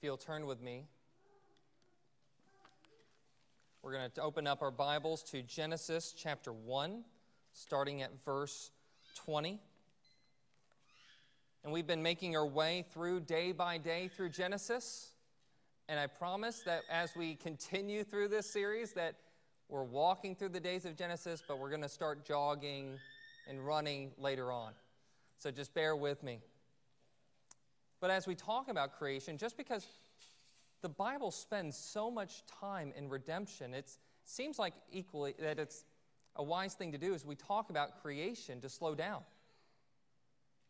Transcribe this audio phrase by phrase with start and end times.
[0.00, 0.86] If you'll turn with me,
[3.82, 7.04] we're going to open up our Bibles to Genesis chapter 1,
[7.52, 8.70] starting at verse
[9.26, 9.60] 20.
[11.64, 15.10] And we've been making our way through day by day through Genesis.
[15.86, 19.16] And I promise that as we continue through this series, that
[19.68, 22.98] we're walking through the days of Genesis, but we're going to start jogging
[23.46, 24.72] and running later on.
[25.36, 26.40] So just bear with me.
[28.00, 29.86] But as we talk about creation, just because
[30.82, 33.90] the Bible spends so much time in redemption, it
[34.24, 35.84] seems like equally that it's
[36.36, 39.20] a wise thing to do as we talk about creation to slow down.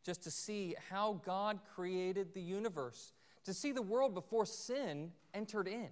[0.05, 3.13] Just to see how God created the universe,
[3.45, 5.89] to see the world before sin entered in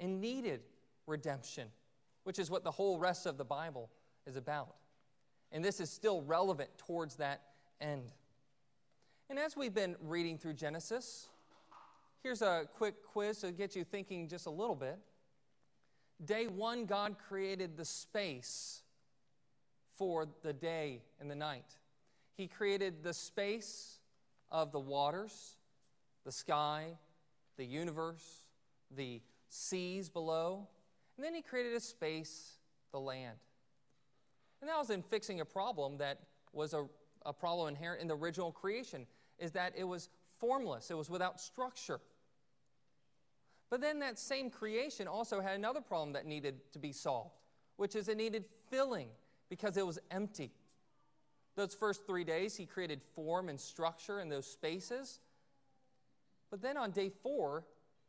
[0.00, 0.60] and needed
[1.06, 1.68] redemption,
[2.24, 3.88] which is what the whole rest of the Bible
[4.26, 4.74] is about.
[5.52, 7.42] And this is still relevant towards that
[7.80, 8.10] end.
[9.30, 11.28] And as we've been reading through Genesis,
[12.22, 14.98] here's a quick quiz to get you thinking just a little bit.
[16.24, 18.82] Day one, God created the space
[19.96, 21.64] for the day and the night.
[22.36, 23.98] He created the space
[24.50, 25.56] of the waters,
[26.26, 26.98] the sky,
[27.56, 28.46] the universe,
[28.94, 30.68] the seas below,
[31.16, 32.58] and then He created a space,
[32.92, 33.38] the land.
[34.60, 36.20] And that was in fixing a problem that
[36.52, 36.84] was a
[37.24, 39.06] a problem inherent in the original creation
[39.38, 40.08] is that it was
[40.38, 42.00] formless, it was without structure.
[43.70, 47.34] But then that same creation also had another problem that needed to be solved,
[47.76, 49.08] which is it needed filling
[49.48, 50.52] because it was empty.
[51.56, 55.20] Those first three days, he created form and structure in those spaces.
[56.50, 57.64] But then on day four,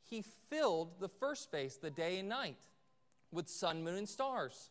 [0.09, 2.57] he filled the first space, the day and night,
[3.31, 4.69] with sun, moon, and stars.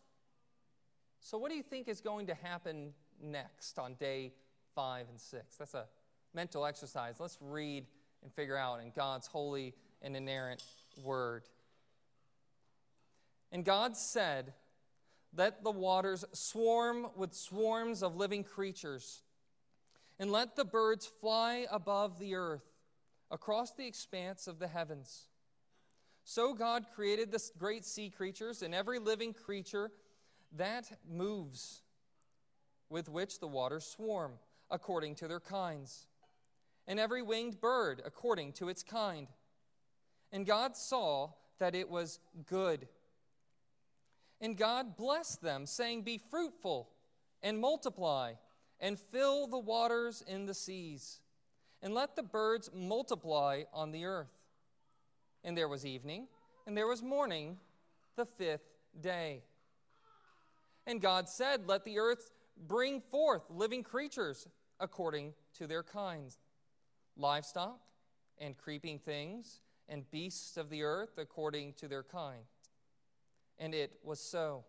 [1.21, 2.93] So, what do you think is going to happen
[3.23, 4.33] next on day
[4.75, 5.57] five and six.
[5.57, 5.87] That's a
[6.35, 7.17] mental exercise.
[7.21, 7.87] Let's read
[8.23, 10.63] and figure out in God's holy and inerrant
[11.03, 11.45] word.
[13.53, 14.53] And God said,
[15.37, 19.23] Let the waters swarm with swarms of living creatures,
[20.19, 22.65] and let the birds fly above the earth
[23.31, 25.29] across the expanse of the heavens.
[26.25, 29.91] So God created the great sea creatures and every living creature
[30.57, 31.83] that moves
[32.89, 34.33] with which the waters swarm,
[34.71, 36.07] according to their kinds,
[36.87, 39.29] and every winged bird according to its kind.
[40.33, 42.89] And God saw that it was good.
[44.41, 46.91] And God blessed them, saying, Be fruitful
[47.43, 48.33] and multiply,
[48.81, 51.21] and fill the waters in the seas,
[51.83, 54.33] and let the birds multiply on the earth.
[55.45, 56.27] And there was evening,
[56.67, 57.59] and there was morning,
[58.17, 58.69] the fifth
[59.01, 59.43] day.
[60.87, 64.47] And God said, Let the earth bring forth living creatures
[64.81, 66.39] according to their kinds,
[67.17, 67.81] livestock
[68.39, 72.43] and creeping things, and beasts of the earth according to their kind.
[73.59, 74.65] And it was so.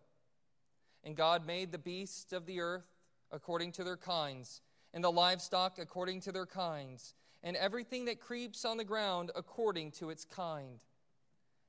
[1.03, 2.87] And God made the beasts of the earth
[3.31, 4.61] according to their kinds,
[4.93, 9.91] and the livestock according to their kinds, and everything that creeps on the ground according
[9.91, 10.79] to its kind.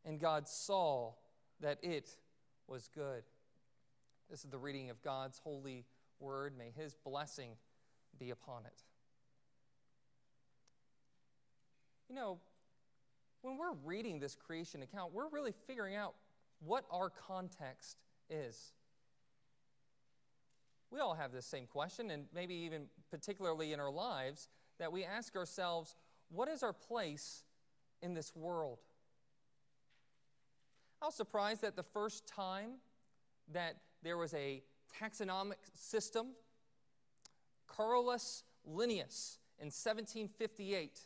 [0.05, 1.13] And God saw
[1.61, 2.17] that it
[2.69, 3.23] was good.
[4.31, 5.85] This is the reading of God's holy
[6.21, 6.55] word.
[6.57, 7.53] May his blessing
[8.19, 8.83] be upon it.
[12.09, 12.39] You know,
[13.43, 16.15] when we're reading this creation account, we're really figuring out
[16.61, 17.99] what our context
[18.31, 18.73] is.
[20.91, 24.49] We all have this same question, and maybe even particularly in our lives,
[24.79, 25.97] that we ask ourselves,
[26.31, 27.45] what is our place
[28.03, 28.79] in this world?
[31.03, 32.73] I was surprised that the first time
[33.53, 34.63] that there was a
[35.01, 36.29] taxonomic system,
[37.77, 41.01] Carolus Linnaeus in 1758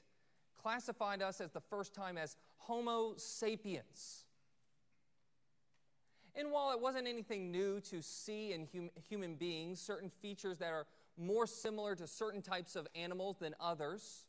[0.61, 4.25] classified us as the first time as Homo sapiens.
[6.34, 10.72] And while it wasn't anything new to see in hum- human beings, certain features that
[10.72, 14.25] are more similar to certain types of animals than others,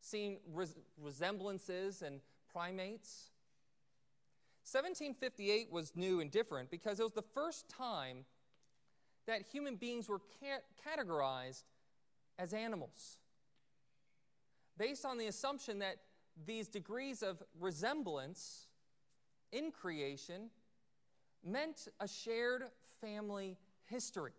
[0.00, 2.20] seeing res- resemblances and
[2.52, 3.30] primates.
[4.70, 8.24] 1758 was new and different because it was the first time
[9.26, 10.20] that human beings were
[10.86, 11.62] categorized
[12.38, 13.18] as animals
[14.76, 15.96] based on the assumption that
[16.46, 18.66] these degrees of resemblance
[19.52, 20.50] in creation
[21.44, 22.64] meant a shared
[23.00, 24.32] family history.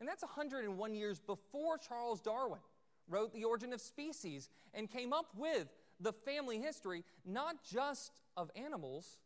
[0.00, 2.60] And that's 101 years before Charles Darwin
[3.08, 5.68] wrote The Origin of Species and came up with
[6.00, 9.18] the family history, not just of animals,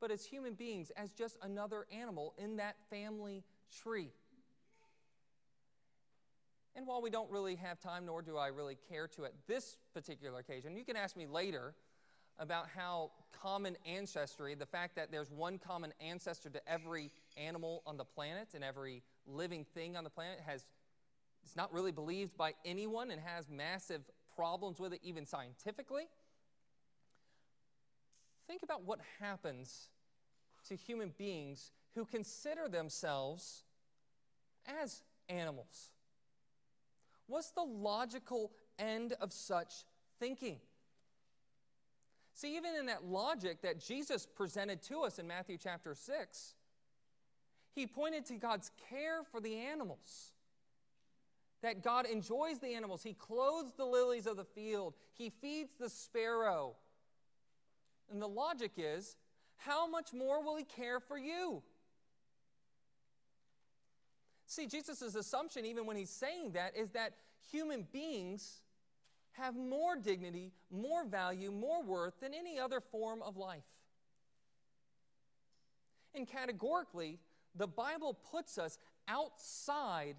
[0.00, 4.10] but as human beings, as just another animal in that family tree.
[6.76, 9.76] And while we don't really have time, nor do I really care to at this
[9.92, 11.74] particular occasion, you can ask me later
[12.38, 13.10] about how
[13.42, 18.48] common ancestry, the fact that there's one common ancestor to every animal on the planet
[18.54, 20.64] and every living thing on the planet has
[21.42, 24.02] it's not really believed by anyone and has massive
[24.36, 26.04] problems with it even scientifically.
[28.46, 29.88] Think about what happens
[30.68, 33.64] to human beings who consider themselves
[34.82, 35.90] as animals.
[37.26, 39.72] What's the logical end of such
[40.18, 40.58] thinking?
[42.34, 46.54] See, even in that logic that Jesus presented to us in Matthew chapter 6,
[47.74, 50.32] he pointed to God's care for the animals.
[51.62, 53.02] That God enjoys the animals.
[53.02, 56.74] He clothes the lilies of the field, He feeds the sparrow.
[58.10, 59.16] And the logic is
[59.56, 61.62] how much more will He care for you?
[64.50, 67.12] See, Jesus' assumption, even when he's saying that, is that
[67.52, 68.62] human beings
[69.34, 73.62] have more dignity, more value, more worth than any other form of life.
[76.16, 77.20] And categorically,
[77.54, 78.76] the Bible puts us
[79.06, 80.16] outside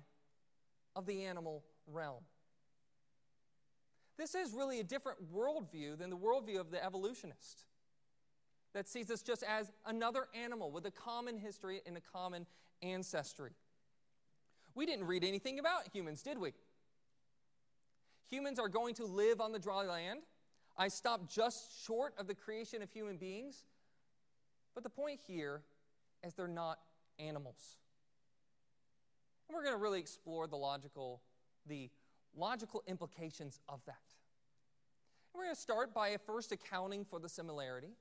[0.95, 2.23] of the animal realm.
[4.17, 7.65] This is really a different worldview than the worldview of the evolutionist
[8.73, 12.45] that sees us just as another animal with a common history and a common
[12.81, 13.51] ancestry.
[14.75, 16.53] We didn't read anything about humans, did we?
[18.29, 20.21] Humans are going to live on the dry land.
[20.77, 23.65] I stopped just short of the creation of human beings.
[24.73, 25.62] But the point here
[26.23, 26.79] is they're not
[27.19, 27.77] animals.
[29.47, 31.21] And we're going to really explore the logical,
[31.67, 31.89] the
[32.35, 33.95] logical implications of that.
[35.33, 37.95] And we're going to start by first accounting for the similarity.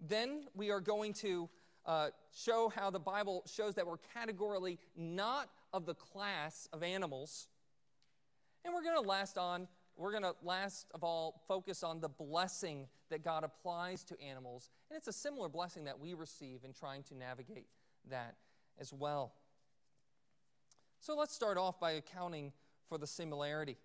[0.00, 1.48] Then we are going to
[1.88, 7.48] uh, show how the Bible shows that we're categorically not of the class of animals.
[8.64, 12.10] And we're going to last on, we're going to last of all focus on the
[12.10, 14.68] blessing that God applies to animals.
[14.90, 17.66] And it's a similar blessing that we receive in trying to navigate
[18.10, 18.36] that
[18.78, 19.32] as well.
[21.00, 22.52] So let's start off by accounting
[22.86, 23.78] for the similarity.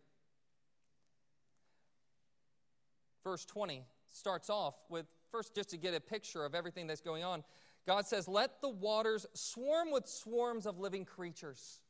[3.24, 7.24] Verse 20 starts off with, first, just to get a picture of everything that's going
[7.24, 7.44] on.
[7.86, 11.82] God says, Let the waters swarm with swarms of living creatures.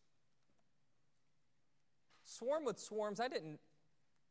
[2.24, 3.60] Swarm with swarms, I didn't,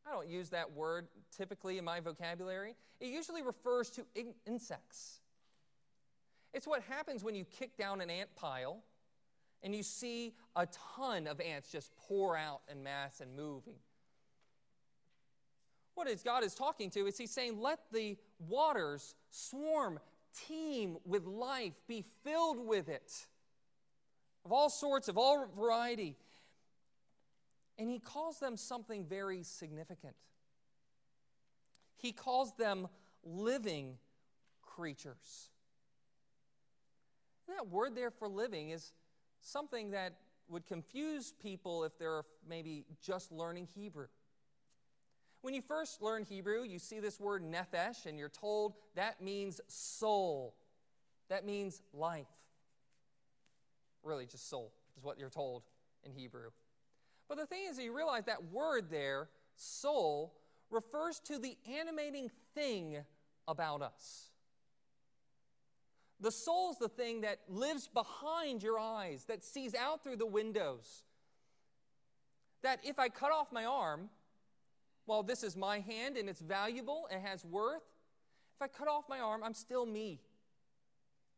[0.06, 2.74] I don't use that word typically in my vocabulary.
[3.00, 5.20] It usually refers to in- insects.
[6.54, 8.82] It's what happens when you kick down an ant pile
[9.62, 10.66] and you see a
[10.96, 13.76] ton of ants just pour out in mass and moving.
[15.94, 18.16] What is God is talking to is He's saying, let the
[18.48, 20.00] waters swarm
[20.46, 23.12] teem with life, be filled with it,
[24.44, 26.16] of all sorts, of all variety.
[27.78, 30.14] And he calls them something very significant.
[31.96, 32.88] He calls them
[33.24, 33.98] living
[34.62, 35.50] creatures.
[37.46, 38.92] And that word there for living is
[39.40, 40.14] something that
[40.48, 44.06] would confuse people if they're maybe just learning Hebrew.
[45.42, 49.60] When you first learn Hebrew, you see this word nephesh, and you're told that means
[49.66, 50.54] soul.
[51.28, 52.26] That means life.
[54.04, 55.64] Really, just soul is what you're told
[56.04, 56.50] in Hebrew.
[57.28, 60.34] But the thing is, you realize that word there, soul,
[60.70, 62.98] refers to the animating thing
[63.48, 64.30] about us.
[66.20, 70.26] The soul is the thing that lives behind your eyes, that sees out through the
[70.26, 71.02] windows.
[72.62, 74.08] That if I cut off my arm,
[75.06, 77.82] while this is my hand and it's valuable and has worth,
[78.56, 80.20] if I cut off my arm, I'm still me,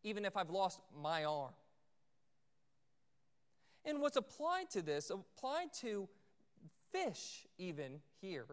[0.02, 1.52] even if I've lost my arm.
[3.84, 6.08] And what's applied to this, applied to
[6.92, 8.46] fish, even here,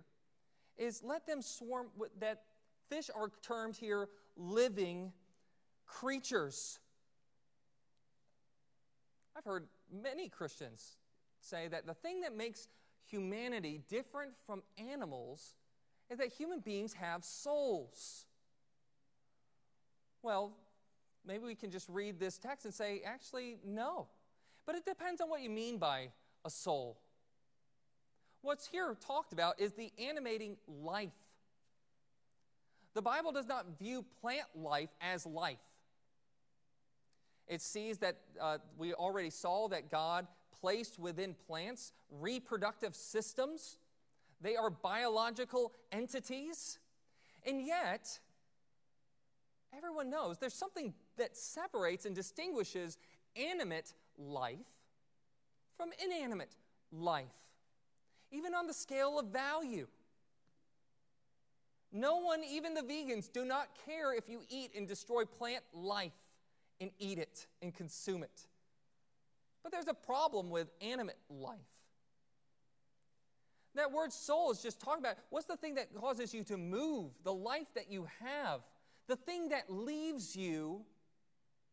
[0.77, 1.87] is let them swarm,
[2.19, 2.43] that
[2.89, 5.11] fish are termed here living
[5.85, 6.79] creatures.
[9.35, 10.97] I've heard many Christians
[11.39, 12.67] say that the thing that makes
[13.09, 15.55] humanity different from animals
[16.09, 18.25] is that human beings have souls.
[20.21, 20.53] Well,
[21.25, 24.07] maybe we can just read this text and say, actually, no.
[24.65, 26.09] But it depends on what you mean by
[26.45, 26.99] a soul.
[28.41, 31.09] What's here talked about is the animating life.
[32.93, 35.59] The Bible does not view plant life as life.
[37.47, 40.27] It sees that uh, we already saw that God
[40.61, 43.77] placed within plants reproductive systems.
[44.39, 46.79] They are biological entities.
[47.45, 48.19] And yet,
[49.75, 52.97] everyone knows there's something that separates and distinguishes
[53.35, 54.57] animate life
[55.75, 56.55] from inanimate
[56.91, 57.25] life,
[58.31, 59.87] even on the scale of value.
[61.91, 66.13] No one, even the vegans, do not care if you eat and destroy plant life
[66.79, 68.47] and eat it and consume it.
[69.63, 71.59] But there's a problem with animate life.
[73.75, 77.11] That word soul is just talking about what's the thing that causes you to move,
[77.23, 78.61] the life that you have,
[79.07, 80.81] the thing that leaves you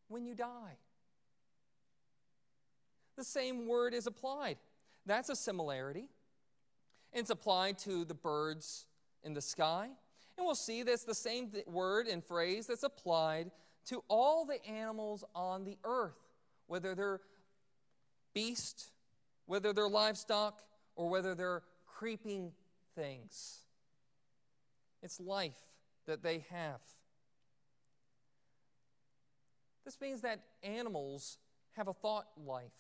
[0.09, 0.77] when you die.
[3.17, 4.59] The same word is applied.
[5.07, 6.09] That's a similarity.
[7.13, 8.87] It's applied to the birds
[9.25, 9.89] in the sky.
[10.37, 13.51] And we'll see that's the same word and phrase that's applied
[13.87, 16.19] to all the animals on the earth,
[16.69, 17.21] whether they're
[18.39, 18.93] beast,
[19.47, 20.63] whether they're livestock,
[20.95, 22.53] or whether they're creeping
[22.95, 23.59] things.
[25.03, 25.59] It's life
[26.07, 26.81] that they have.
[29.85, 31.39] This means that animals
[31.73, 32.71] have a thought life,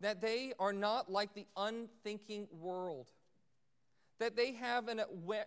[0.00, 3.10] that they are not like the unthinking world,
[4.18, 5.00] that they have an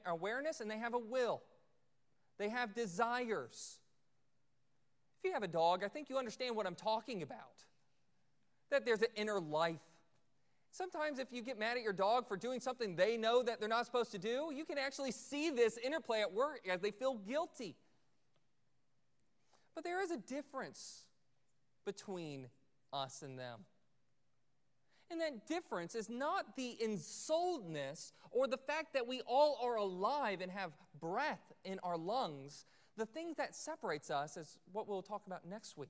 [0.08, 1.44] awareness and they have a will,
[2.40, 3.78] they have desires.
[5.20, 7.66] If you have a dog, I think you understand what I'm talking about.
[8.72, 9.80] That there's an inner life.
[10.72, 13.68] Sometimes, if you get mad at your dog for doing something they know that they're
[13.68, 17.16] not supposed to do, you can actually see this interplay at work as they feel
[17.16, 17.76] guilty.
[19.74, 21.06] But there is a difference
[21.86, 22.48] between
[22.94, 23.62] us and them.
[25.12, 30.42] And that difference is not the ensoledness or the fact that we all are alive
[30.42, 32.66] and have breath in our lungs.
[32.96, 35.90] The thing that separates us is what we'll talk about next week,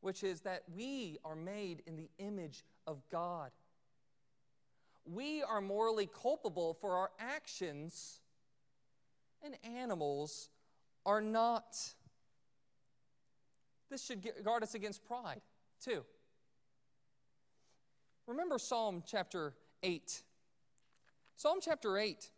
[0.00, 3.50] which is that we are made in the image of God.
[5.04, 8.20] We are morally culpable for our actions,
[9.42, 10.48] and animals
[11.04, 11.76] are not.
[13.90, 15.40] This should guard us against pride,
[15.84, 16.04] too.
[18.26, 20.22] Remember Psalm chapter 8.
[21.36, 22.30] Psalm chapter 8,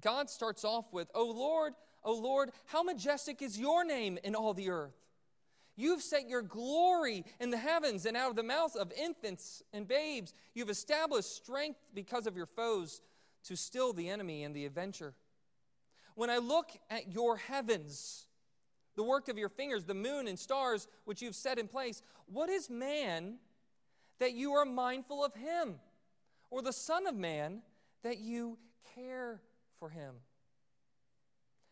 [0.00, 4.54] God starts off with, O Lord, O Lord, how majestic is your name in all
[4.54, 4.96] the earth.
[5.80, 9.88] You've set your glory in the heavens, and out of the mouth of infants and
[9.88, 13.00] babes, you've established strength because of your foes
[13.44, 15.14] to still the enemy and the avenger.
[16.16, 18.26] When I look at your heavens,
[18.94, 22.02] the work of your fingers, the moon and stars which you've set in place.
[22.26, 23.36] What is man
[24.18, 25.76] that you are mindful of him?
[26.50, 27.62] Or the Son of Man
[28.02, 28.58] that you
[28.94, 29.40] care
[29.78, 30.16] for him?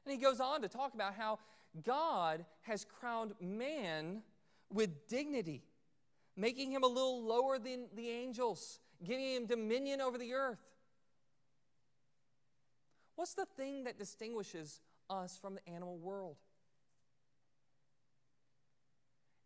[0.06, 1.40] And he goes on to talk about how
[1.84, 4.22] God has crowned man
[4.72, 5.62] with dignity,
[6.36, 10.58] making him a little lower than the angels, giving him dominion over the earth.
[13.16, 16.36] What's the thing that distinguishes us from the animal world?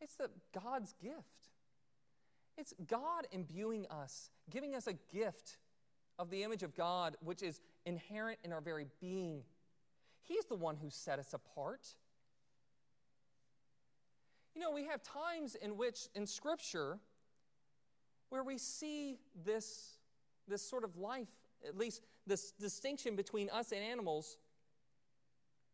[0.00, 1.48] It's the God's gift.
[2.58, 5.58] It's God imbuing us, giving us a gift
[6.18, 9.42] of the image of God, which is inherent in our very being.
[10.22, 11.94] He's the one who set us apart.
[14.62, 17.00] You know, we have times in which, in Scripture,
[18.28, 19.94] where we see this,
[20.46, 21.26] this sort of life,
[21.66, 24.36] at least this distinction between us and animals,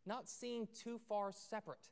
[0.06, 1.86] not seen too far separate.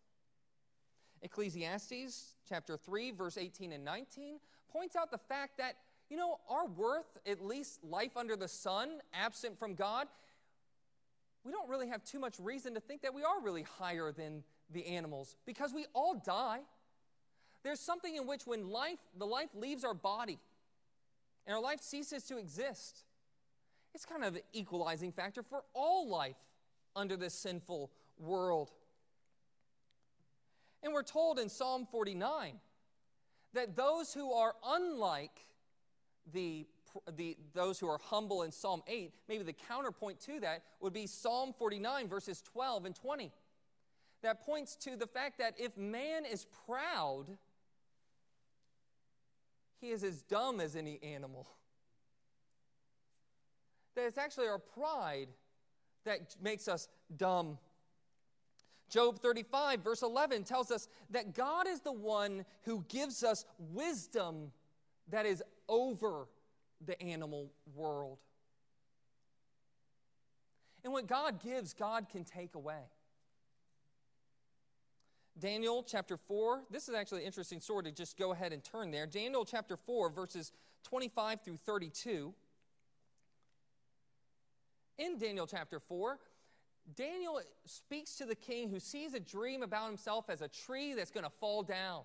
[1.21, 4.39] Ecclesiastes chapter 3, verse 18 and 19
[4.73, 5.75] points out the fact that,
[6.09, 10.07] you know, our worth, at least life under the sun, absent from God,
[11.45, 14.43] we don't really have too much reason to think that we are really higher than
[14.73, 16.61] the animals because we all die.
[17.67, 20.39] There's something in which when life, the life leaves our body
[21.49, 23.03] and our life ceases to exist,
[23.93, 26.37] it's kind of an equalizing factor for all life
[26.95, 28.71] under this sinful world.
[30.85, 32.53] And we're told in Psalm 49
[33.55, 35.45] that those who are unlike
[36.33, 36.69] the,
[37.17, 41.09] the, those who are humble in Psalm 8, maybe the counterpoint to that would be
[41.09, 43.33] Psalm 49, verses 12 and 20.
[44.23, 47.37] That points to the fact that if man is proud,
[49.81, 51.47] he is as dumb as any animal.
[53.95, 55.29] That it's actually our pride
[56.05, 57.59] that makes us dumb.
[58.89, 64.53] Job 35, verse 11, tells us that God is the one who gives us wisdom
[65.09, 66.29] that is over
[66.85, 68.19] the animal world.
[70.85, 72.83] And what God gives, God can take away.
[75.39, 78.91] Daniel chapter 4, this is actually an interesting story to just go ahead and turn
[78.91, 79.07] there.
[79.07, 80.53] Daniel chapter 4, verses
[80.85, 82.33] 25 through 32.
[84.99, 86.19] In Daniel chapter 4,
[86.95, 91.11] Daniel speaks to the king who sees a dream about himself as a tree that's
[91.11, 92.03] going to fall down.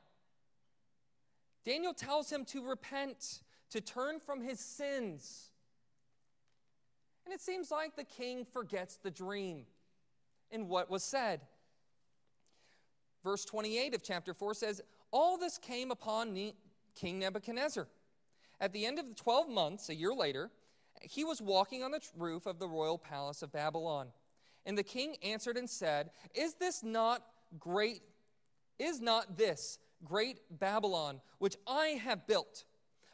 [1.63, 5.51] Daniel tells him to repent, to turn from his sins.
[7.25, 9.65] And it seems like the king forgets the dream
[10.51, 11.41] and what was said.
[13.23, 16.33] Verse 28 of chapter 4 says, All this came upon
[16.95, 17.87] King Nebuchadnezzar.
[18.59, 20.51] At the end of the 12 months, a year later,
[21.01, 24.07] he was walking on the roof of the royal palace of Babylon.
[24.65, 27.23] And the king answered and said, Is this not
[27.59, 28.01] great?
[28.77, 32.65] Is not this great Babylon, which I have built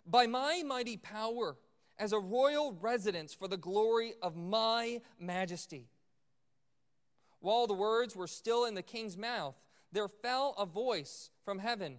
[0.06, 1.58] by my mighty power
[2.00, 5.88] as a royal residence for the glory of my majesty?
[7.40, 9.56] While the words were still in the king's mouth,
[9.92, 11.98] there fell a voice from heaven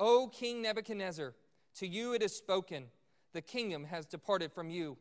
[0.00, 1.34] O King Nebuchadnezzar,
[1.76, 2.86] to you it is spoken,
[3.32, 4.96] the kingdom has departed from you.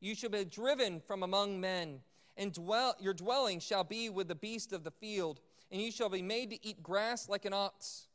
[0.00, 2.00] You shall be driven from among men,
[2.36, 5.40] and dwell, your dwelling shall be with the beast of the field,
[5.70, 8.08] and you shall be made to eat grass like an ox.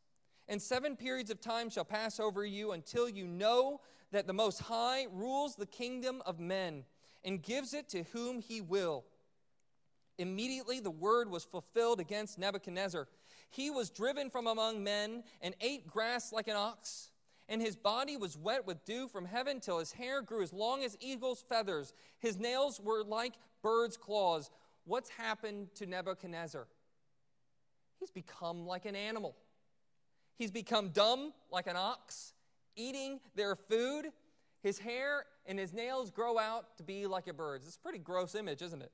[0.49, 4.59] And seven periods of time shall pass over you until you know that the Most
[4.59, 6.83] High rules the kingdom of men
[7.23, 9.05] and gives it to whom he will.
[10.19, 13.07] Immediately the word was fulfilled against Nebuchadnezzar.
[13.49, 17.11] He was driven from among men and ate grass like an ox,
[17.47, 20.83] and his body was wet with dew from heaven till his hair grew as long
[20.83, 21.93] as eagle's feathers.
[22.19, 23.33] His nails were like
[23.63, 24.51] bird's claws.
[24.83, 26.67] What's happened to Nebuchadnezzar?
[28.01, 29.37] He's become like an animal.
[30.37, 32.33] He's become dumb like an ox,
[32.75, 34.07] eating their food.
[34.61, 37.65] His hair and his nails grow out to be like a bird's.
[37.65, 38.91] It's a pretty gross image, isn't it?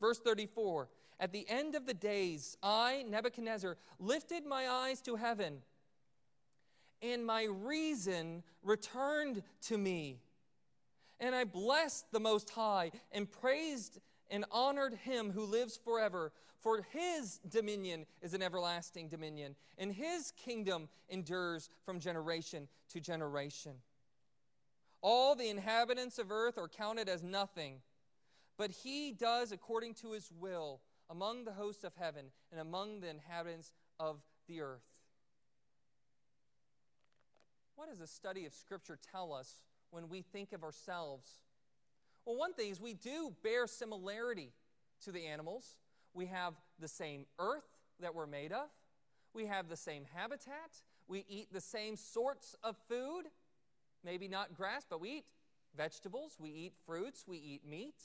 [0.00, 0.88] Verse 34
[1.18, 5.62] At the end of the days, I, Nebuchadnezzar, lifted my eyes to heaven,
[7.02, 10.20] and my reason returned to me.
[11.18, 14.00] And I blessed the Most High and praised
[14.30, 16.32] and honored him who lives forever.
[16.60, 23.72] For his dominion is an everlasting dominion, and his kingdom endures from generation to generation.
[25.00, 27.80] All the inhabitants of earth are counted as nothing
[28.56, 33.08] but he does according to his will among the hosts of heaven and among the
[33.08, 34.16] inhabitants of
[34.48, 34.80] the earth.
[37.76, 41.28] What does the study of Scripture tell us when we think of ourselves?
[42.24, 44.52] Well, one thing is we do bear similarity
[45.04, 45.76] to the animals.
[46.14, 47.66] We have the same earth
[48.00, 48.68] that we're made of,
[49.32, 53.24] we have the same habitat, we eat the same sorts of food.
[54.04, 55.24] Maybe not grass, but we eat
[55.76, 58.02] vegetables, we eat fruits, we eat meat.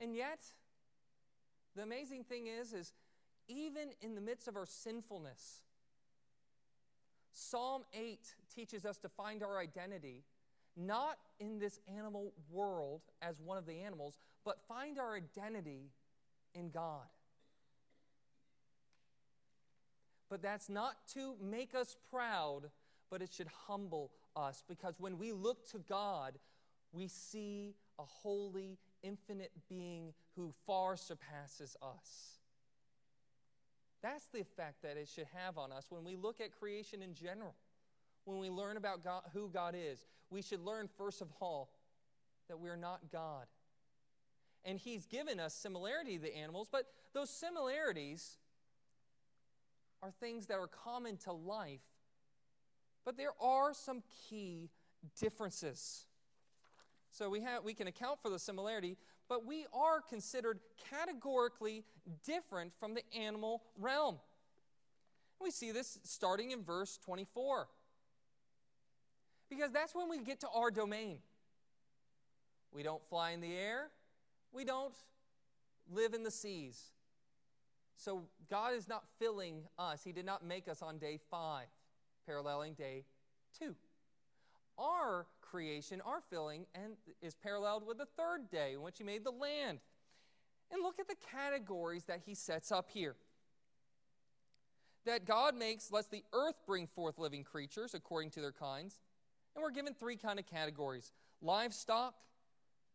[0.00, 0.40] And yet,
[1.74, 2.92] the amazing thing is, is
[3.48, 5.62] even in the midst of our sinfulness,
[7.32, 8.18] Psalm 8
[8.54, 10.24] teaches us to find our identity
[10.76, 15.90] not in this animal world as one of the animals, but find our identity
[16.54, 17.06] in God.
[20.28, 22.70] But that's not to make us proud,
[23.10, 26.34] but it should humble us because when we look to God,
[26.92, 32.38] we see a holy infinite being who far surpasses us.
[34.02, 37.14] That's the effect that it should have on us when we look at creation in
[37.14, 37.54] general.
[38.24, 41.70] When we learn about God, who God is, we should learn, first of all,
[42.48, 43.46] that we're not God.
[44.64, 48.38] And He's given us similarity to the animals, but those similarities
[50.02, 51.80] are things that are common to life.
[53.04, 54.70] But there are some key
[55.20, 56.06] differences.
[57.16, 61.82] So we, have, we can account for the similarity, but we are considered categorically
[62.26, 64.18] different from the animal realm.
[65.40, 67.68] We see this starting in verse 24.
[69.48, 71.20] Because that's when we get to our domain.
[72.70, 73.88] We don't fly in the air,
[74.52, 74.94] we don't
[75.90, 76.82] live in the seas.
[77.96, 80.04] So God is not filling us.
[80.04, 81.68] He did not make us on day five,
[82.26, 83.04] paralleling day
[83.58, 83.74] two.
[84.76, 89.24] Our creation, our filling, and is paralleled with the third day in which he made
[89.24, 89.78] the land.
[90.70, 93.16] And look at the categories that he sets up here.
[95.04, 98.98] That God makes, lets the earth bring forth living creatures according to their kinds.
[99.54, 102.14] And we're given three kind of categories livestock,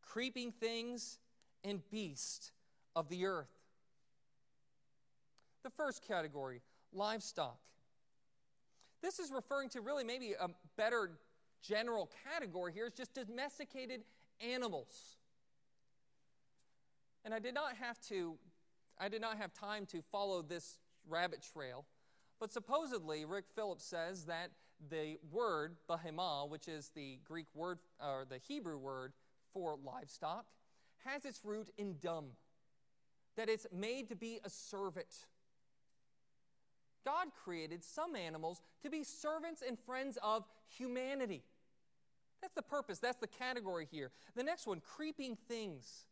[0.01, 1.19] creeping things,
[1.63, 2.51] and beast
[2.95, 3.47] of the earth.
[5.63, 6.61] The first category,
[6.91, 7.59] livestock.
[9.01, 11.11] This is referring to really maybe a better
[11.61, 14.01] general category here is just domesticated
[14.39, 15.17] animals.
[17.23, 18.37] And I did not have to,
[18.99, 21.85] I did not have time to follow this rabbit trail,
[22.39, 24.51] but supposedly Rick Phillips says that
[24.89, 29.13] the word behemah, which is the Greek word or the Hebrew word
[29.53, 30.45] for livestock,
[31.05, 32.25] has its root in dumb,
[33.35, 35.27] that it's made to be a servant.
[37.05, 41.43] God created some animals to be servants and friends of humanity.
[42.41, 44.11] That's the purpose, that's the category here.
[44.35, 46.05] The next one creeping things.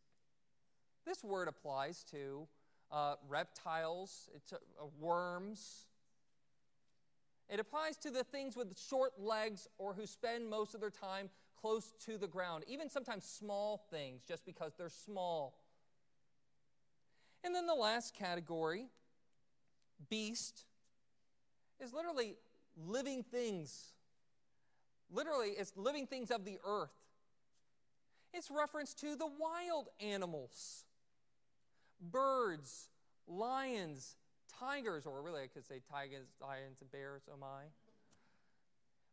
[1.04, 2.46] This word applies to
[2.92, 4.56] uh, reptiles, uh,
[4.98, 5.86] worms.
[7.48, 11.30] It applies to the things with short legs or who spend most of their time
[11.60, 15.58] close to the ground, even sometimes small things, just because they're small.
[17.42, 18.86] And then the last category,
[20.08, 20.64] beast,
[21.80, 22.36] is literally
[22.76, 23.92] living things.
[25.12, 26.92] Literally, it's living things of the earth.
[28.32, 30.84] It's reference to the wild animals
[32.00, 32.88] birds,
[33.28, 34.16] lions,
[34.58, 37.64] tigers, or really I could say tigers, lions, and bears, oh my,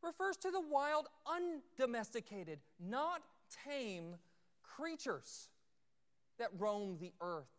[0.02, 3.24] refers to the wild, undomesticated, not
[3.66, 4.16] tame
[4.64, 5.50] creatures
[6.38, 7.50] that roam the earth.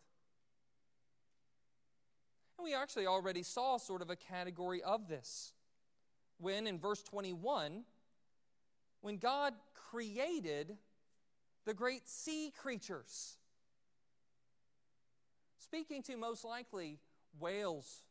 [2.56, 5.52] And we actually already saw sort of a category of this
[6.38, 7.84] when in verse 21,
[9.00, 10.76] when God created
[11.64, 13.36] the great sea creatures,
[15.58, 16.98] speaking to most likely
[17.38, 18.02] whales,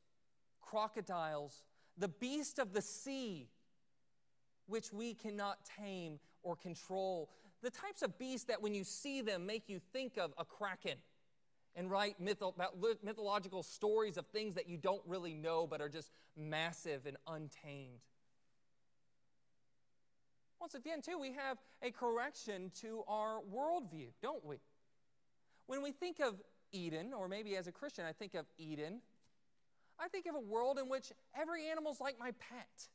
[0.62, 1.64] crocodiles,
[1.98, 3.50] the beast of the sea,
[4.68, 7.30] which we cannot tame or control.
[7.64, 10.98] The types of beasts that when you see them make you think of a kraken
[11.76, 12.54] and write mytho-
[13.04, 18.02] mythological stories of things that you don't really know but are just massive and untamed.
[20.60, 24.58] Once again, too, we have a correction to our worldview, don't we?
[25.68, 26.36] When we think of
[26.72, 29.02] Eden, or maybe as a Christian, I think of Eden,
[30.00, 32.90] I think of a world in which every animal's like my pet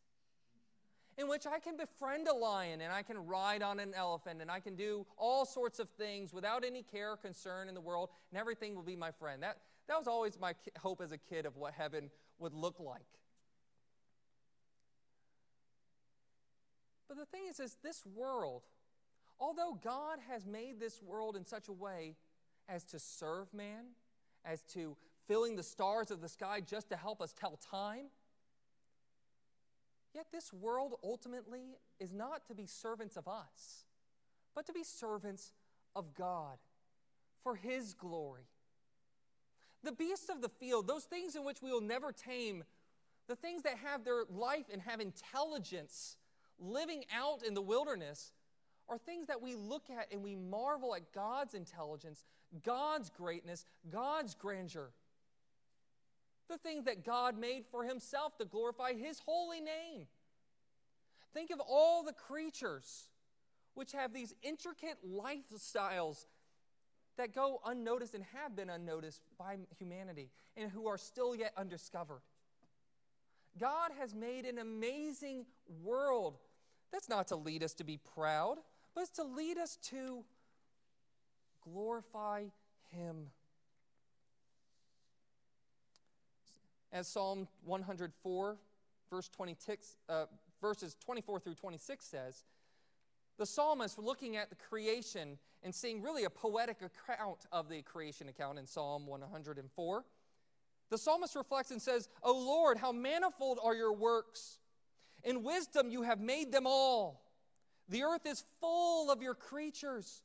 [1.18, 4.51] in which I can befriend a lion and I can ride on an elephant and
[4.51, 8.11] I can do all sorts of things without any care or concern in the world,
[8.31, 9.42] and everything will be my friend.
[9.42, 13.03] That, that was always my hope as a kid of what heaven would look like.
[17.12, 18.62] But the thing is, is this world,
[19.38, 22.16] although God has made this world in such a way
[22.70, 23.85] as to serve man,
[24.46, 24.96] as to
[25.29, 28.07] filling the stars of the sky just to help us tell time,
[30.14, 33.85] Yet this world ultimately is not to be servants of us,
[34.55, 35.53] but to be servants
[35.94, 36.57] of God
[37.42, 38.48] for His glory.
[39.83, 42.64] The beasts of the field, those things in which we will never tame,
[43.29, 46.16] the things that have their life and have intelligence
[46.62, 48.33] living out in the wilderness,
[48.88, 52.25] are things that we look at and we marvel at God's intelligence,
[52.64, 54.90] God's greatness, God's grandeur
[56.53, 60.07] the things that God made for himself to glorify his holy name.
[61.33, 63.09] Think of all the creatures
[63.75, 66.27] which have these intricate lifestyles
[67.16, 72.20] that go unnoticed and have been unnoticed by humanity and who are still yet undiscovered.
[73.59, 75.46] God has made an amazing
[75.83, 76.38] world.
[76.93, 78.59] That's not to lead us to be proud,
[78.95, 80.25] but it's to lead us to
[81.65, 82.45] glorify
[82.91, 83.29] Him.
[86.93, 88.59] As Psalm 104,
[89.11, 90.27] verse 26, uh,
[90.61, 92.45] verses 24 through 26 says,
[93.39, 98.29] the psalmist looking at the creation and seeing really a poetic account of the creation
[98.29, 100.05] account in Psalm 104.
[100.91, 104.59] The psalmist reflects and says, O Lord, how manifold are your works!
[105.25, 107.23] In wisdom you have made them all.
[107.89, 110.23] The earth is full of your creatures,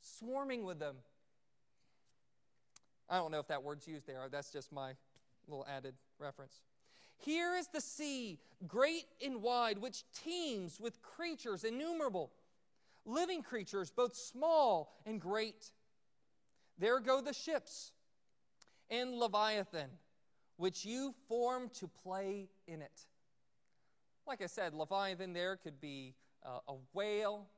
[0.00, 0.96] swarming with them.
[3.08, 4.28] I don't know if that word's used there.
[4.30, 4.92] That's just my
[5.48, 6.62] little added reference.
[7.18, 12.30] Here is the sea, great and wide, which teems with creatures innumerable,
[13.04, 15.70] living creatures, both small and great.
[16.78, 17.92] There go the ships
[18.88, 19.90] and Leviathan,
[20.56, 23.06] which you formed to play in it.
[24.30, 26.14] Like I said, Leviathan there could be
[26.46, 27.48] uh, a whale,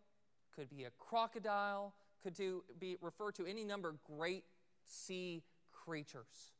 [0.56, 4.44] could be a crocodile, could do, be refer to any number of great
[4.87, 6.54] sea creatures.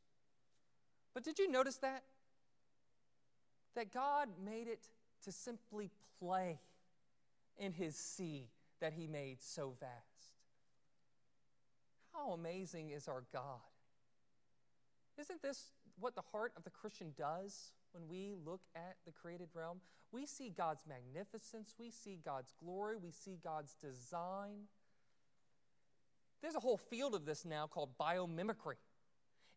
[1.15, 2.03] But did you notice that?
[3.73, 4.87] That God made it
[5.23, 6.59] to simply play
[7.57, 8.49] in his sea
[8.81, 10.29] that he made so vast.
[12.13, 13.61] How amazing is our God?
[15.17, 19.49] Isn't this what the heart of the Christian does when we look at the created
[19.53, 19.79] realm?
[20.11, 24.67] We see God's magnificence, we see God's glory, we see God's design.
[26.41, 28.75] There's a whole field of this now called biomimicry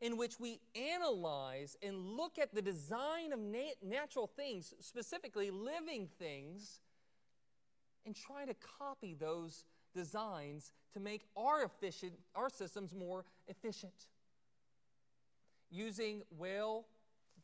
[0.01, 6.09] in which we analyze and look at the design of nat- natural things, specifically living
[6.18, 6.81] things,
[8.05, 14.07] and try to copy those designs to make our, efficient, our systems more efficient.
[15.70, 16.87] Using whale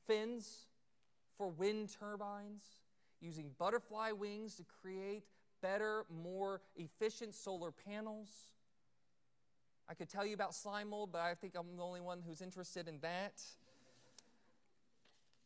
[0.07, 0.67] fins
[1.43, 2.63] for wind turbines,
[3.21, 5.25] using butterfly wings to create
[5.61, 8.29] better, more efficient solar panels.
[9.89, 12.43] I could tell you about slime mold, but I think I'm the only one who's
[12.43, 13.43] interested in that.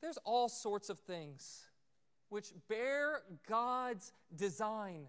[0.02, 1.64] There's all sorts of things
[2.28, 5.06] which bear God's design.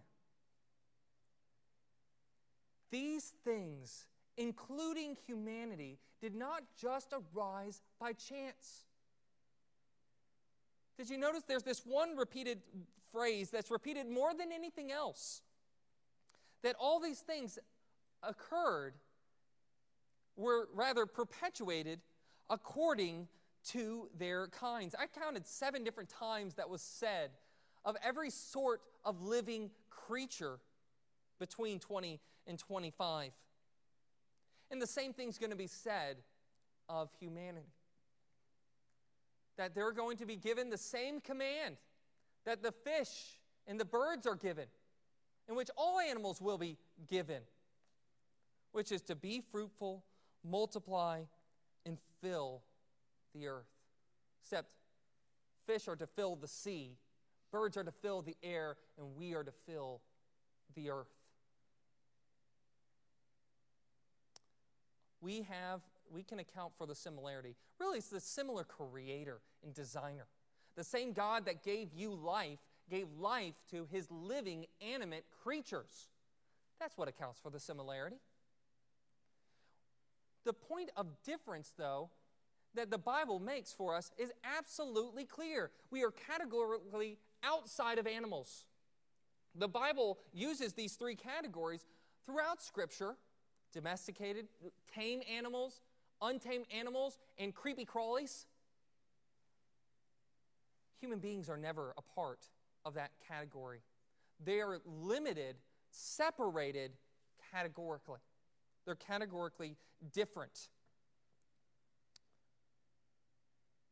[2.92, 8.87] These things, including humanity, did not just arise by chance.
[10.98, 12.60] Did you notice there's this one repeated
[13.12, 15.42] phrase that's repeated more than anything else?
[16.64, 17.60] That all these things
[18.24, 18.94] occurred,
[20.36, 22.00] were rather perpetuated
[22.50, 23.28] according
[23.70, 24.96] to their kinds.
[24.98, 27.32] I counted seven different times that was said
[27.84, 30.60] of every sort of living creature
[31.40, 33.32] between 20 and 25.
[34.72, 36.18] And the same thing's going to be said
[36.90, 37.77] of humanity.
[39.58, 41.78] That they're going to be given the same command
[42.46, 44.66] that the fish and the birds are given,
[45.50, 46.78] in which all animals will be
[47.10, 47.42] given,
[48.72, 50.04] which is to be fruitful,
[50.44, 51.24] multiply,
[51.86, 52.62] and fill
[53.34, 53.66] the earth.
[54.42, 54.70] Except
[55.66, 56.96] fish are to fill the sea,
[57.52, 60.02] birds are to fill the air, and we are to fill
[60.76, 61.08] the earth.
[65.20, 67.56] We have we can account for the similarity.
[67.80, 70.28] Really, it's the similar creator and designer.
[70.76, 76.10] The same God that gave you life gave life to his living, animate creatures.
[76.80, 78.18] That's what accounts for the similarity.
[80.46, 82.10] The point of difference, though,
[82.76, 85.72] that the Bible makes for us is absolutely clear.
[85.92, 88.66] We are categorically outside of animals.
[89.56, 91.86] The Bible uses these three categories
[92.26, 93.16] throughout Scripture
[93.74, 94.48] domesticated,
[94.94, 95.82] tame animals,
[96.22, 98.46] untamed animals, and creepy crawlies.
[101.00, 102.40] Human beings are never a part
[102.86, 103.82] of that category.
[104.44, 105.56] They are limited,
[105.92, 106.92] separated
[107.52, 108.20] categorically.
[108.86, 109.76] They're categorically
[110.14, 110.70] different.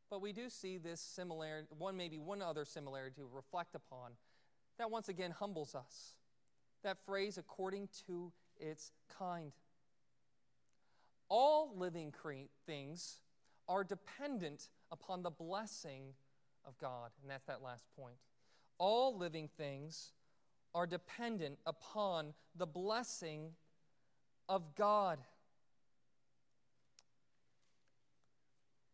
[0.09, 4.11] But we do see this similarity, one maybe one other similarity to reflect upon
[4.77, 6.15] that once again humbles us.
[6.83, 9.51] That phrase, according to its kind.
[11.29, 13.19] All living cre- things
[13.67, 16.13] are dependent upon the blessing
[16.65, 17.11] of God.
[17.21, 18.15] And that's that last point.
[18.77, 20.11] All living things
[20.73, 23.51] are dependent upon the blessing
[24.49, 25.19] of God.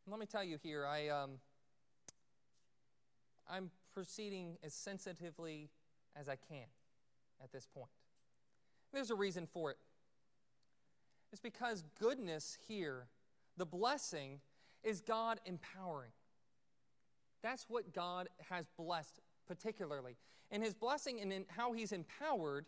[0.07, 1.31] Let me tell you here, I, um,
[3.49, 5.69] I'm proceeding as sensitively
[6.15, 6.65] as I can
[7.43, 7.91] at this point.
[8.93, 9.77] There's a reason for it.
[11.31, 13.07] It's because goodness here,
[13.57, 14.41] the blessing,
[14.83, 16.11] is God empowering.
[17.41, 20.15] That's what God has blessed particularly.
[20.51, 22.65] And his blessing and in how he's empowered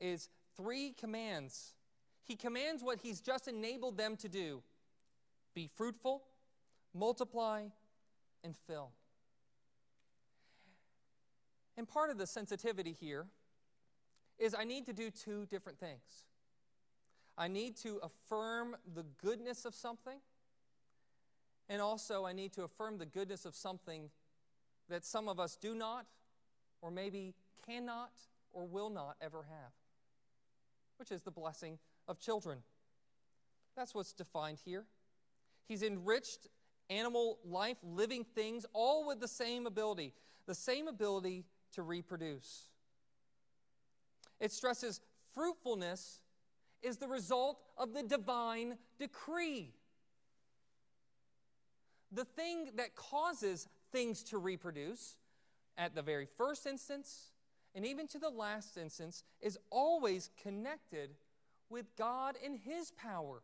[0.00, 1.74] is three commands.
[2.24, 4.62] He commands what he's just enabled them to do
[5.52, 6.22] be fruitful,
[6.94, 7.64] multiply,
[8.44, 8.92] and fill.
[11.76, 13.26] And part of the sensitivity here
[14.38, 16.29] is I need to do two different things.
[17.40, 20.18] I need to affirm the goodness of something,
[21.70, 24.10] and also I need to affirm the goodness of something
[24.90, 26.04] that some of us do not,
[26.82, 27.32] or maybe
[27.66, 28.10] cannot,
[28.52, 29.72] or will not ever have,
[30.98, 32.58] which is the blessing of children.
[33.74, 34.84] That's what's defined here.
[35.66, 36.46] He's enriched
[36.90, 40.12] animal life, living things, all with the same ability,
[40.46, 42.68] the same ability to reproduce.
[44.40, 45.00] It stresses
[45.32, 46.20] fruitfulness
[46.82, 49.72] is the result of the divine decree.
[52.12, 55.16] The thing that causes things to reproduce,
[55.78, 57.30] at the very first instance
[57.74, 61.10] and even to the last instance, is always connected
[61.68, 63.42] with God and His power,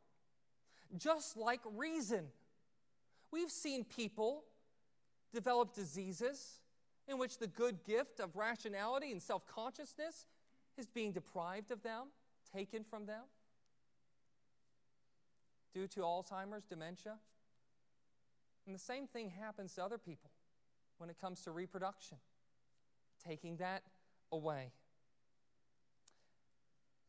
[0.96, 2.26] just like reason.
[3.30, 4.44] We've seen people
[5.32, 6.60] develop diseases
[7.08, 10.26] in which the good gift of rationality and self consciousness
[10.76, 12.08] is being deprived of them
[12.54, 13.22] taken from them
[15.74, 17.16] due to Alzheimer's, dementia.
[18.66, 20.30] And the same thing happens to other people
[20.98, 22.18] when it comes to reproduction,
[23.26, 23.82] taking that
[24.32, 24.72] away.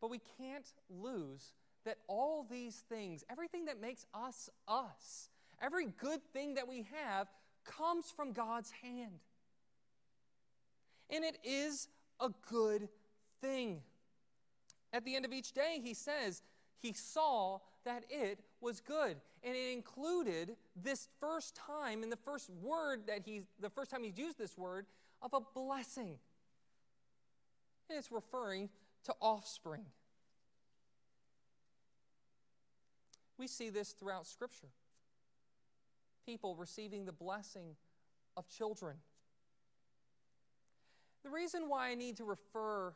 [0.01, 1.53] But we can't lose
[1.85, 5.29] that all these things, everything that makes us us,
[5.61, 7.27] every good thing that we have,
[7.63, 9.19] comes from God's hand.
[11.09, 11.87] And it is
[12.19, 12.89] a good
[13.41, 13.81] thing.
[14.93, 16.41] At the end of each day, he says,
[16.79, 19.17] he saw that it was good.
[19.43, 24.03] And it included this first time, and the first word that he's, the first time
[24.03, 24.85] he's used this word,
[25.21, 26.17] of a blessing.
[27.89, 28.69] And it's referring
[29.05, 29.85] to offspring.
[33.37, 34.69] We see this throughout Scripture.
[36.25, 37.75] People receiving the blessing
[38.35, 38.97] of children.
[41.23, 42.93] The reason why I need to refer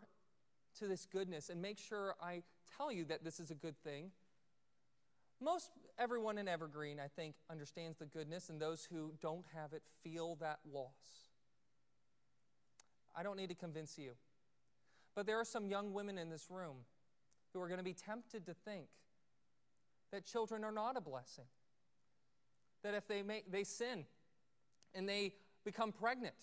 [0.79, 2.43] to this goodness and make sure I
[2.77, 4.11] tell you that this is a good thing.
[5.39, 9.81] Most everyone in Evergreen, I think, understands the goodness, and those who don't have it
[10.03, 11.29] feel that loss.
[13.15, 14.11] I don't need to convince you.
[15.15, 16.77] But there are some young women in this room
[17.53, 18.87] who are going to be tempted to think
[20.11, 21.45] that children are not a blessing.
[22.83, 24.05] That if they, make, they sin
[24.95, 26.35] and they become pregnant,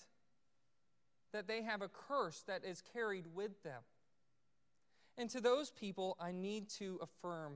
[1.33, 3.83] that they have a curse that is carried with them.
[5.19, 7.55] And to those people, I need to affirm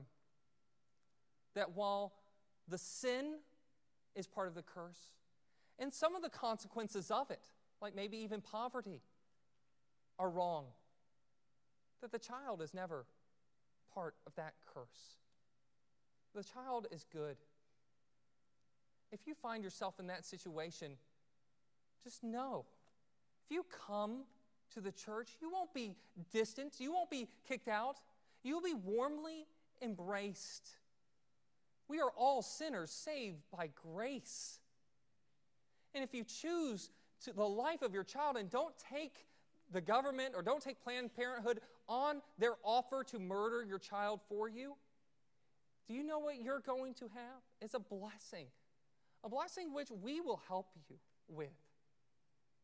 [1.55, 2.11] that while
[2.67, 3.37] the sin
[4.15, 5.13] is part of the curse,
[5.79, 7.45] and some of the consequences of it,
[7.81, 9.01] like maybe even poverty,
[10.19, 10.65] are wrong,
[12.01, 13.05] that the child is never
[13.93, 15.17] part of that curse.
[16.35, 17.37] The child is good.
[19.11, 20.97] If you find yourself in that situation,
[22.03, 22.65] just know
[23.45, 24.23] if you come
[24.73, 25.95] to the church, you won't be
[26.31, 27.97] distant, you won't be kicked out,
[28.43, 29.45] you'll be warmly
[29.81, 30.69] embraced.
[31.87, 34.59] We are all sinners saved by grace.
[35.93, 36.89] And if you choose
[37.25, 39.27] to the life of your child and don't take
[39.71, 44.49] the government or don't take Planned Parenthood on their offer to murder your child for
[44.49, 44.75] you,
[45.87, 47.41] do you know what you're going to have?
[47.61, 48.47] It's a blessing.
[49.23, 50.95] A blessing which we will help you
[51.27, 51.49] with.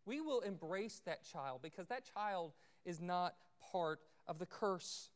[0.06, 2.54] We will embrace that child because that child
[2.86, 3.36] is not
[3.72, 5.10] part of the curse.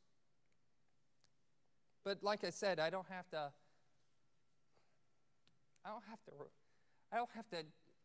[2.03, 3.51] But like I said, I don't have to
[5.85, 6.31] I don't have to
[7.11, 7.57] I don't have to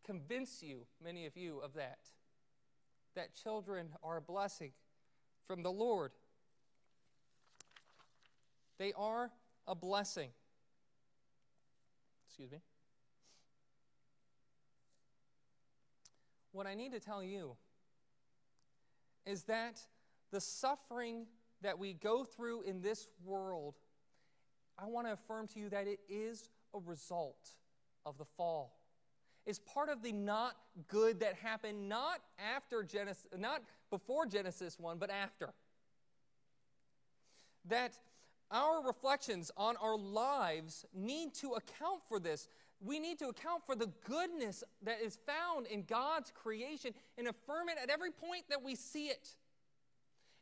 [0.04, 1.98] convince you, many of you, of that.
[3.14, 4.72] That children are a blessing
[5.46, 6.12] from the Lord.
[8.78, 9.30] They are
[9.66, 10.30] a blessing.
[12.26, 12.58] Excuse me.
[16.52, 17.56] What I need to tell you
[19.26, 19.80] is that
[20.30, 21.26] the suffering
[21.62, 23.74] that we go through in this world,
[24.78, 27.50] I want to affirm to you that it is a result
[28.06, 28.78] of the fall.
[29.46, 30.56] It's part of the not
[30.88, 32.20] good that happened not
[32.54, 35.54] after Genesis, not before Genesis 1, but after.
[37.66, 37.98] That
[38.50, 42.48] our reflections on our lives need to account for this
[42.80, 47.68] we need to account for the goodness that is found in God's creation and affirm
[47.68, 49.30] it at every point that we see it.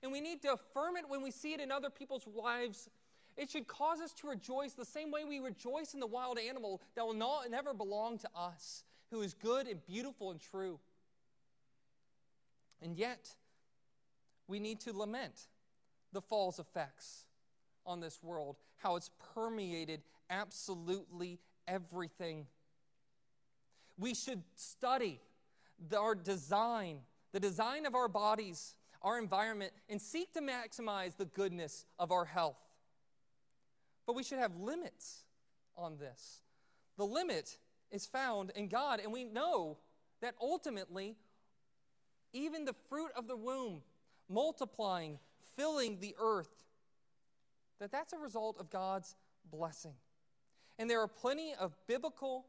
[0.03, 2.91] And we need to affirm it when we see it in other people's lives.
[3.37, 6.83] It should cause us to rejoice the same way we rejoice in the wild animal
[6.95, 10.79] that will not, never belong to us, who is good and beautiful and true.
[12.83, 13.31] And yet,
[14.47, 15.49] we need to lament
[16.13, 17.25] the fall's effects
[17.87, 22.47] on this world, how it's permeated absolutely everything.
[23.99, 25.21] We should study
[25.89, 26.99] the, our design,
[27.33, 32.25] the design of our bodies, our environment, and seek to maximize the goodness of our
[32.25, 32.59] health.
[34.07, 35.25] But we should have limits
[35.77, 36.43] on this.
[36.97, 37.59] The limit
[37.91, 39.79] is found in God, and we know
[40.23, 41.17] that ultimately,
[42.33, 43.83] even the fruit of the womb,
[44.29, 45.19] multiplying,
[45.57, 46.65] filling the earth,
[47.79, 49.15] that that's a result of God's
[49.51, 49.95] blessing.
[50.79, 52.47] And there are plenty of biblical,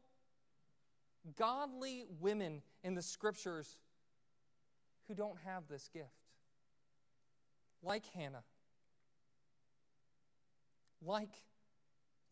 [1.38, 3.78] godly women in the scriptures
[5.06, 6.08] who don't have this gift,
[7.82, 8.44] like Hannah,
[11.00, 11.42] like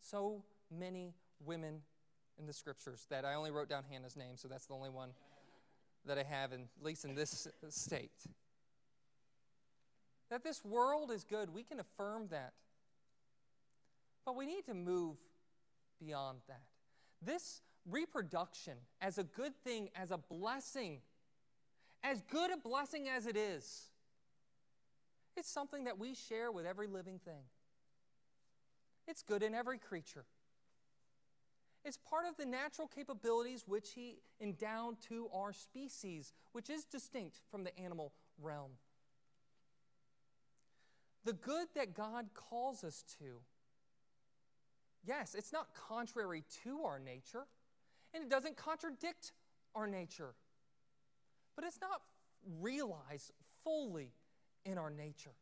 [0.00, 1.80] so many women
[2.38, 5.10] in the scriptures that I only wrote down Hannah's name, so that's the only one
[6.04, 8.10] that I have, in, at least in this state.
[10.30, 12.52] That this world is good, we can affirm that.
[14.24, 15.16] But we need to move
[15.98, 16.62] beyond that.
[17.22, 21.00] This reproduction as a good thing, as a blessing,
[22.02, 23.90] as good a blessing as it is,
[25.36, 27.42] it's something that we share with every living thing.
[29.06, 30.24] It's good in every creature.
[31.84, 37.40] It's part of the natural capabilities which He endowed to our species, which is distinct
[37.50, 38.72] from the animal realm.
[41.24, 43.40] The good that God calls us to
[45.06, 47.46] yes, it's not contrary to our nature,
[48.12, 49.32] and it doesn't contradict
[49.74, 50.34] our nature,
[51.54, 52.02] but it's not
[52.60, 53.32] realized
[53.64, 54.12] fully
[54.64, 55.34] in our nature.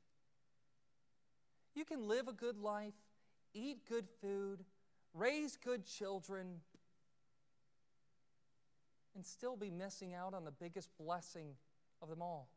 [1.74, 2.94] You can live a good life
[3.54, 4.64] eat good food,
[5.14, 6.60] raise good children,
[9.14, 11.54] and still be missing out on the biggest blessing
[12.02, 12.48] of them all,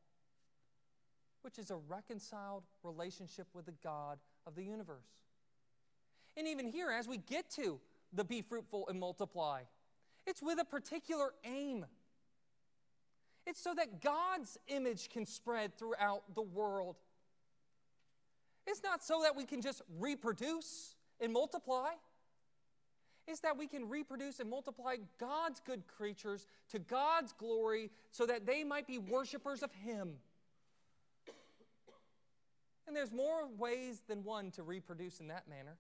[1.43, 5.26] which is a reconciled relationship with the God of the universe.
[6.37, 7.79] And even here, as we get to
[8.13, 9.63] the be fruitful and multiply,
[10.27, 11.85] it's with a particular aim.
[13.47, 16.97] It's so that God's image can spread throughout the world.
[18.67, 21.91] It's not so that we can just reproduce and multiply.
[23.27, 28.45] It's that we can reproduce and multiply God's good creatures to God's glory so that
[28.45, 30.13] they might be worshipers of Him.
[32.85, 35.77] And there's more ways than one to reproduce in that manner.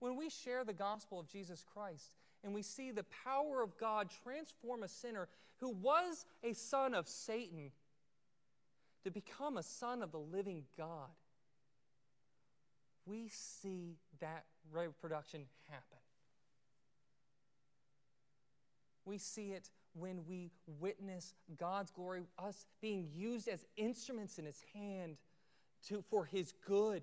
[0.00, 2.12] When we share the gospel of Jesus Christ
[2.44, 5.28] and we see the power of God transform a sinner
[5.58, 7.70] who was a son of Satan
[9.04, 11.10] to become a son of the living God,
[13.06, 15.98] we see that reproduction happen.
[19.04, 24.62] We see it when we witness God's glory, us being used as instruments in His
[24.74, 25.16] hand
[25.86, 27.02] to, for His good,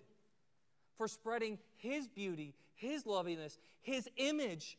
[0.97, 4.77] for spreading His beauty, His loveliness, His image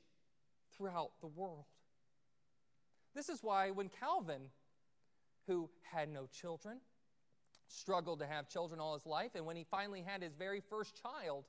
[0.76, 1.64] throughout the world.
[3.14, 4.42] This is why when Calvin,
[5.46, 6.78] who had no children,
[7.68, 11.00] struggled to have children all his life, and when he finally had his very first
[11.00, 11.44] child,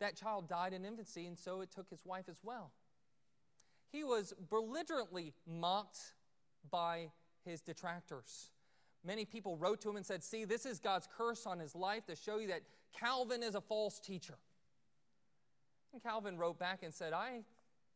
[0.00, 2.72] that child died in infancy, and so it took his wife as well.
[3.90, 5.98] He was belligerently mocked
[6.70, 7.10] by
[7.44, 8.50] his detractors.
[9.04, 12.06] Many people wrote to him and said, See, this is God's curse on his life
[12.06, 12.62] to show you that
[12.98, 14.38] Calvin is a false teacher.
[15.92, 17.42] And Calvin wrote back and said, I,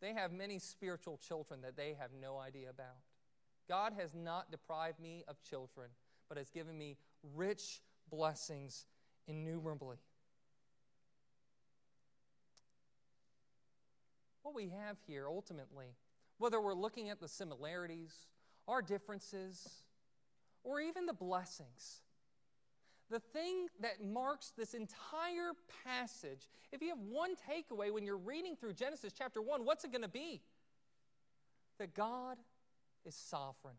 [0.01, 2.97] they have many spiritual children that they have no idea about.
[3.69, 5.89] God has not deprived me of children,
[6.29, 6.97] but has given me
[7.35, 7.81] rich
[8.11, 8.87] blessings
[9.27, 9.99] innumerably.
[14.43, 15.89] What we have here ultimately,
[16.39, 18.15] whether we're looking at the similarities,
[18.67, 19.83] our differences,
[20.65, 22.01] or even the blessings,
[23.11, 25.53] the thing that marks this entire
[25.85, 29.93] passage, if you have one takeaway when you're reading through Genesis chapter 1, what's it
[29.93, 30.43] going to be?
[31.79, 32.37] That God
[33.07, 33.77] is sovereign.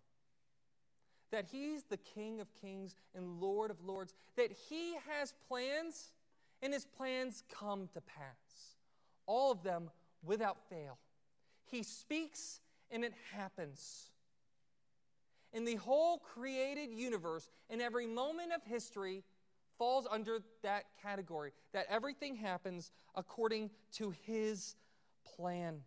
[1.32, 4.14] That He's the King of kings and Lord of lords.
[4.36, 6.14] That He has plans,
[6.62, 8.78] and His plans come to pass.
[9.28, 9.92] All of them
[10.24, 10.98] without fail.
[11.66, 14.10] He speaks, and it happens
[15.54, 19.24] in the whole created universe, in every moment of history,
[19.78, 24.76] falls under that category that everything happens according to His
[25.24, 25.82] plan.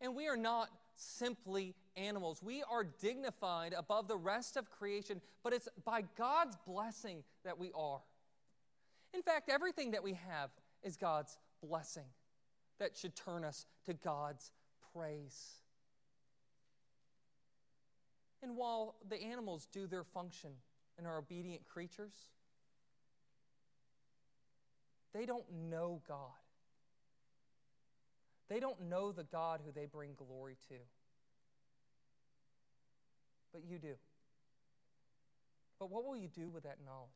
[0.00, 2.42] And we are not simply animals.
[2.42, 7.70] We are dignified above the rest of creation, but it's by God's blessing that we
[7.74, 8.00] are.
[9.14, 10.50] In fact, everything that we have
[10.82, 12.06] is God's blessing
[12.78, 14.52] that should turn us to God's
[14.92, 15.59] praise.
[18.42, 20.50] And while the animals do their function
[20.96, 22.14] and are obedient creatures,
[25.12, 26.30] they don't know God.
[28.48, 30.74] They don't know the God who they bring glory to.
[33.52, 33.94] But you do.
[35.78, 37.10] But what will you do with that knowledge?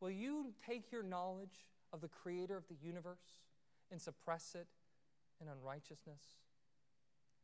[0.00, 3.42] Will you take your knowledge of the creator of the universe
[3.90, 4.66] and suppress it
[5.40, 6.22] in unrighteousness?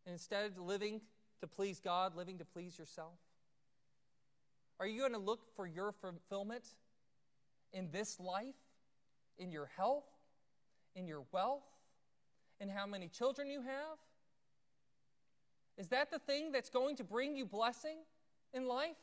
[0.07, 1.01] And instead of living
[1.41, 3.19] to please God, living to please yourself?
[4.79, 6.65] Are you going to look for your fulfillment
[7.73, 8.55] in this life,
[9.39, 10.05] in your health,
[10.95, 11.65] in your wealth,
[12.61, 13.99] in how many children you have?
[15.79, 17.99] Is that the thing that's going to bring you blessing
[18.53, 18.97] in life?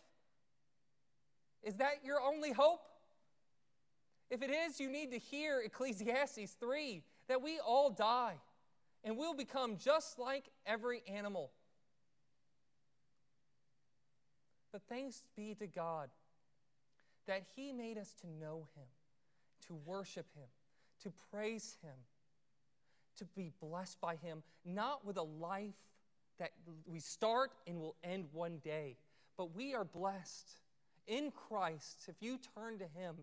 [1.63, 2.81] Is that your only hope?
[4.29, 8.35] If it is, you need to hear Ecclesiastes 3 that we all die
[9.03, 11.51] and we'll become just like every animal.
[14.73, 16.09] But thanks be to God
[17.27, 18.87] that He made us to know Him,
[19.67, 20.47] to worship Him,
[21.03, 21.93] to praise Him,
[23.17, 25.75] to be blessed by Him, not with a life
[26.39, 26.51] that
[26.87, 28.97] we start and will end one day,
[29.37, 30.49] but we are blessed
[31.07, 33.15] in Christ if you turn to Him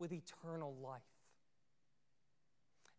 [0.00, 1.02] with eternal life.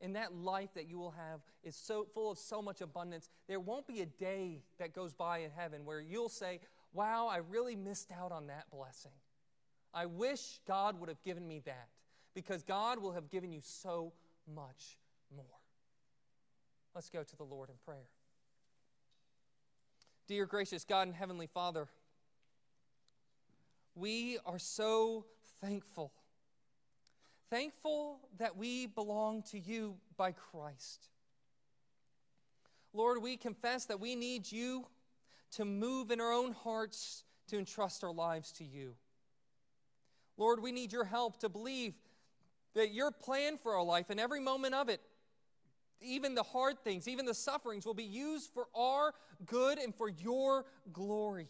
[0.01, 3.29] And that life that you will have is so full of so much abundance.
[3.49, 6.61] There won't be a day that goes by in heaven where you'll say,
[6.93, 9.11] wow, I really missed out on that blessing.
[9.93, 11.89] I wish God would have given me that
[12.33, 14.13] because God will have given you so
[14.53, 14.97] much
[15.35, 15.45] more.
[16.93, 18.07] Let's go to the Lord in prayer.
[20.27, 21.87] Dear gracious God and Heavenly Father,
[23.95, 25.25] we are so
[25.61, 26.11] thankful
[27.49, 31.07] Thankful that we belong to you by Christ.
[32.93, 34.85] Lord, we confess that we need you
[35.51, 38.95] to move in our own hearts to entrust our lives to you.
[40.37, 41.93] Lord, we need your help to believe
[42.75, 45.01] that your plan for our life and every moment of it,
[46.01, 49.13] even the hard things, even the sufferings, will be used for our
[49.45, 51.49] good and for your glory.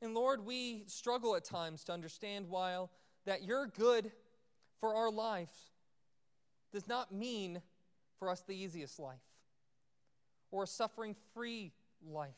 [0.00, 2.90] And Lord, we struggle at times to understand while
[3.24, 4.12] that your good
[4.78, 5.72] for our life
[6.72, 7.62] does not mean
[8.18, 9.33] for us the easiest life
[10.54, 11.72] or a suffering free
[12.08, 12.30] life.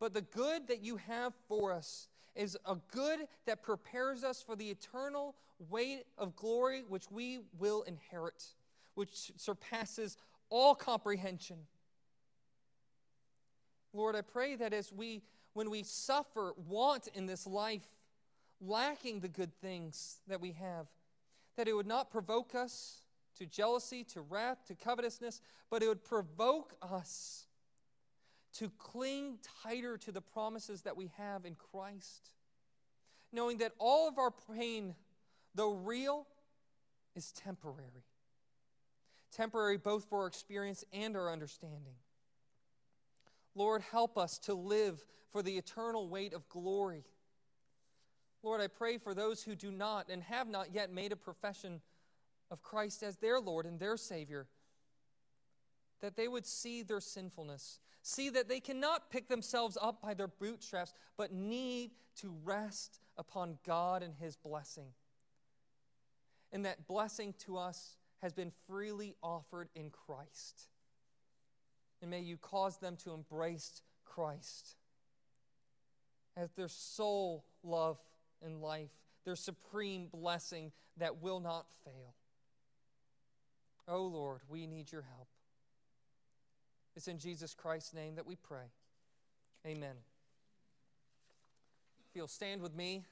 [0.00, 4.56] But the good that you have for us is a good that prepares us for
[4.56, 5.34] the eternal
[5.68, 8.42] weight of glory which we will inherit,
[8.94, 10.16] which surpasses
[10.48, 11.58] all comprehension.
[13.92, 15.20] Lord, I pray that as we,
[15.52, 17.86] when we suffer want in this life,
[18.58, 20.86] lacking the good things that we have,
[21.58, 23.01] that it would not provoke us
[23.38, 27.46] to jealousy, to wrath, to covetousness, but it would provoke us
[28.54, 32.30] to cling tighter to the promises that we have in Christ,
[33.32, 34.94] knowing that all of our pain,
[35.54, 36.26] though real,
[37.14, 38.04] is temporary.
[39.34, 41.94] Temporary both for our experience and our understanding.
[43.54, 47.04] Lord, help us to live for the eternal weight of glory.
[48.42, 51.80] Lord, I pray for those who do not and have not yet made a profession
[52.52, 54.46] of Christ as their Lord and their Savior,
[56.02, 60.28] that they would see their sinfulness, see that they cannot pick themselves up by their
[60.28, 64.88] bootstraps, but need to rest upon God and His blessing.
[66.52, 70.68] And that blessing to us has been freely offered in Christ.
[72.02, 74.76] And may you cause them to embrace Christ
[76.36, 77.98] as their sole love
[78.44, 78.90] and life,
[79.24, 82.14] their supreme blessing that will not fail.
[83.88, 85.28] Oh Lord, we need your help.
[86.94, 88.70] It's in Jesus Christ's name that we pray.
[89.66, 89.94] Amen.
[92.08, 93.04] If you'll stand with me,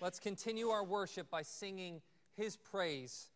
[0.00, 2.02] let's continue our worship by singing
[2.36, 3.28] his praise